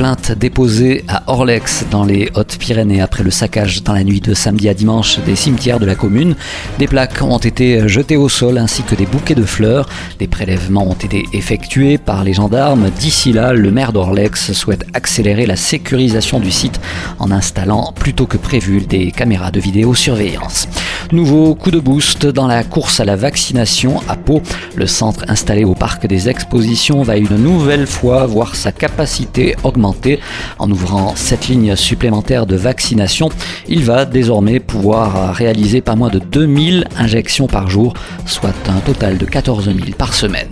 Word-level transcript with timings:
plainte 0.00 0.32
déposée 0.32 1.04
à 1.08 1.24
Orlex 1.26 1.84
dans 1.90 2.06
les 2.06 2.30
Hautes-Pyrénées 2.34 3.02
après 3.02 3.22
le 3.22 3.30
saccage 3.30 3.82
dans 3.82 3.92
la 3.92 4.02
nuit 4.02 4.22
de 4.22 4.32
samedi 4.32 4.66
à 4.70 4.72
dimanche 4.72 5.18
des 5.26 5.36
cimetières 5.36 5.78
de 5.78 5.84
la 5.84 5.94
commune. 5.94 6.36
Des 6.78 6.86
plaques 6.86 7.20
ont 7.20 7.36
été 7.36 7.86
jetées 7.86 8.16
au 8.16 8.30
sol 8.30 8.56
ainsi 8.56 8.82
que 8.82 8.94
des 8.94 9.04
bouquets 9.04 9.34
de 9.34 9.44
fleurs. 9.44 9.90
Des 10.18 10.26
prélèvements 10.26 10.88
ont 10.88 10.94
été 10.94 11.26
effectués 11.34 11.98
par 11.98 12.24
les 12.24 12.32
gendarmes. 12.32 12.88
D'ici 12.98 13.34
là, 13.34 13.52
le 13.52 13.70
maire 13.70 13.92
d'Orlex 13.92 14.52
souhaite 14.52 14.86
accélérer 14.94 15.44
la 15.44 15.56
sécurisation 15.56 16.40
du 16.40 16.50
site 16.50 16.80
en 17.18 17.30
installant 17.30 17.92
plutôt 17.94 18.24
que 18.24 18.38
prévu 18.38 18.80
des 18.80 19.12
caméras 19.12 19.50
de 19.50 19.60
vidéosurveillance. 19.60 20.66
Nouveau 21.12 21.56
coup 21.56 21.72
de 21.72 21.80
boost 21.80 22.24
dans 22.24 22.46
la 22.46 22.62
course 22.62 23.00
à 23.00 23.04
la 23.04 23.16
vaccination 23.16 24.00
à 24.06 24.14
Pau. 24.14 24.42
Le 24.76 24.86
centre 24.86 25.24
installé 25.26 25.64
au 25.64 25.74
parc 25.74 26.06
des 26.06 26.28
expositions 26.28 27.02
va 27.02 27.16
une 27.16 27.36
nouvelle 27.36 27.88
fois 27.88 28.26
voir 28.26 28.54
sa 28.54 28.70
capacité 28.70 29.56
augmenter. 29.64 30.20
En 30.60 30.70
ouvrant 30.70 31.14
cette 31.16 31.48
ligne 31.48 31.74
supplémentaire 31.74 32.46
de 32.46 32.54
vaccination, 32.54 33.28
il 33.66 33.82
va 33.82 34.04
désormais 34.04 34.60
pouvoir 34.60 35.34
réaliser 35.34 35.80
pas 35.80 35.96
moins 35.96 36.10
de 36.10 36.20
2000 36.20 36.86
injections 36.96 37.48
par 37.48 37.68
jour, 37.68 37.92
soit 38.24 38.68
un 38.68 38.78
total 38.78 39.18
de 39.18 39.26
14 39.26 39.64
000 39.64 39.78
par 39.98 40.14
semaine. 40.14 40.48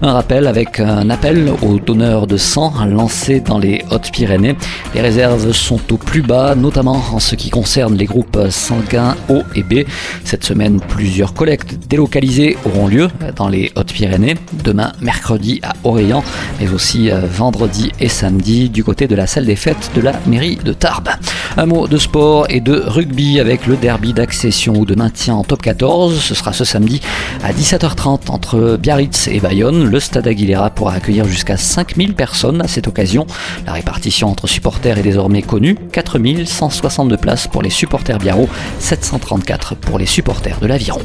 Un 0.00 0.12
rappel 0.12 0.46
avec 0.46 0.80
un 0.80 1.10
appel 1.10 1.50
aux 1.60 1.78
donneurs 1.78 2.26
de 2.26 2.38
sang 2.38 2.72
lancé 2.86 3.40
dans 3.40 3.58
les 3.58 3.84
Hautes-Pyrénées. 3.90 4.56
Les 4.94 5.02
réserves 5.02 5.52
sont 5.52 5.80
au 5.92 5.97
plus 6.08 6.22
bas, 6.22 6.54
notamment 6.54 7.02
en 7.12 7.18
ce 7.18 7.34
qui 7.34 7.50
concerne 7.50 7.94
les 7.94 8.06
groupes 8.06 8.38
sanguins 8.48 9.14
O 9.28 9.42
et 9.54 9.62
B. 9.62 9.86
Cette 10.24 10.42
semaine, 10.42 10.80
plusieurs 10.80 11.34
collectes 11.34 11.74
délocalisées 11.86 12.56
auront 12.64 12.86
lieu 12.86 13.08
dans 13.36 13.48
les 13.48 13.70
Hautes-Pyrénées. 13.76 14.36
Demain, 14.64 14.92
mercredi 15.02 15.60
à 15.62 15.74
Orléans, 15.84 16.24
mais 16.60 16.70
aussi 16.70 17.10
euh, 17.10 17.20
vendredi 17.26 17.92
et 18.00 18.08
samedi 18.08 18.70
du 18.70 18.84
côté 18.84 19.06
de 19.06 19.14
la 19.14 19.26
salle 19.26 19.44
des 19.44 19.56
fêtes 19.56 19.90
de 19.94 20.00
la 20.00 20.12
mairie 20.26 20.56
de 20.56 20.72
Tarbes. 20.72 21.10
Un 21.56 21.66
mot 21.66 21.88
de 21.88 21.98
sport 21.98 22.46
et 22.48 22.60
de 22.60 22.82
rugby 22.86 23.40
avec 23.40 23.66
le 23.66 23.76
derby 23.76 24.12
d'accession 24.12 24.74
ou 24.76 24.84
de 24.84 24.94
maintien 24.94 25.34
en 25.34 25.42
top 25.42 25.62
14. 25.62 26.20
Ce 26.20 26.34
sera 26.34 26.52
ce 26.52 26.64
samedi 26.64 27.00
à 27.42 27.52
17h30 27.52 28.30
entre 28.30 28.76
Biarritz 28.80 29.28
et 29.28 29.40
Bayonne. 29.40 29.88
Le 29.90 30.00
stade 30.00 30.28
Aguilera 30.28 30.70
pourra 30.70 30.94
accueillir 30.94 31.24
jusqu'à 31.24 31.56
5000 31.56 32.14
personnes 32.14 32.60
à 32.60 32.68
cette 32.68 32.86
occasion. 32.86 33.26
La 33.66 33.72
répartition 33.72 34.28
entre 34.28 34.46
supporters 34.46 34.98
est 34.98 35.02
désormais 35.02 35.42
connue. 35.42 35.76
4162 35.92 37.16
places 37.16 37.48
pour 37.48 37.62
les 37.62 37.70
supporters 37.70 38.18
biarro, 38.18 38.48
734 38.78 39.74
pour 39.74 39.98
les 39.98 40.06
supporters 40.06 40.60
de 40.60 40.66
l'Aviron. 40.66 41.02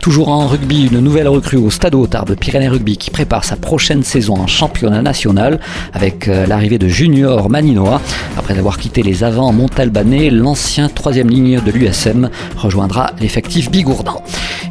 Toujours 0.00 0.28
en 0.28 0.46
rugby, 0.46 0.86
une 0.86 1.00
nouvelle 1.00 1.28
recrue 1.28 1.56
au 1.56 1.70
Stade 1.70 1.96
Tarbes 2.10 2.34
Pyrénées 2.34 2.68
Rugby 2.68 2.96
qui 2.96 3.10
prépare 3.10 3.44
sa 3.44 3.56
prochaine 3.56 4.02
saison 4.02 4.34
en 4.34 4.46
championnat 4.46 5.02
national 5.02 5.60
avec 5.92 6.28
euh, 6.28 6.46
l'arrivée 6.46 6.78
de 6.78 6.88
Junior 6.88 7.48
Maninoa. 7.48 8.00
Après 8.36 8.58
avoir 8.58 8.78
quitté 8.78 9.02
les 9.02 9.24
avants 9.24 9.52
Montalbanais, 9.86 10.30
l'ancien 10.30 10.88
troisième 10.88 11.30
ligne 11.30 11.60
de 11.60 11.70
l'USM 11.70 12.28
rejoindra 12.56 13.12
l'effectif 13.20 13.70
bigourdan. 13.70 14.20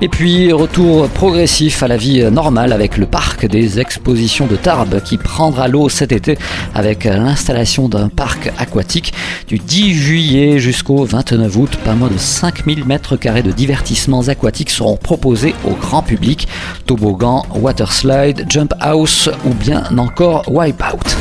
Et 0.01 0.09
puis 0.09 0.51
retour 0.51 1.07
progressif 1.07 1.83
à 1.83 1.87
la 1.87 1.95
vie 1.95 2.29
normale 2.29 2.73
avec 2.73 2.97
le 2.97 3.05
parc 3.05 3.45
des 3.45 3.79
expositions 3.79 4.45
de 4.45 4.57
Tarbes 4.57 5.01
qui 5.01 5.17
prendra 5.17 5.69
l'eau 5.69 5.87
cet 5.87 6.11
été 6.11 6.37
avec 6.73 7.05
l'installation 7.05 7.87
d'un 7.87 8.09
parc 8.09 8.51
aquatique 8.57 9.13
du 9.47 9.57
10 9.57 9.93
juillet 9.93 10.59
jusqu'au 10.59 11.05
29 11.05 11.55
août. 11.55 11.77
Pas 11.85 11.95
moins 11.95 12.09
de 12.09 12.17
5000 12.17 12.83
mètres 12.83 13.15
carrés 13.15 13.43
de 13.43 13.51
divertissements 13.51 14.27
aquatiques 14.27 14.69
seront 14.69 14.97
proposés 14.97 15.55
au 15.63 15.75
grand 15.75 16.01
public. 16.01 16.49
Toboggan, 16.87 17.45
water 17.55 17.93
slide, 17.93 18.47
jump 18.49 18.73
house 18.81 19.29
ou 19.45 19.53
bien 19.53 19.83
encore 19.97 20.43
wipeout. 20.51 21.15